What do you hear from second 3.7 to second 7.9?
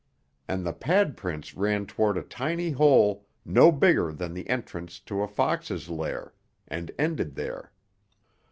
bigger than the entrance to a fox's lair and ended there.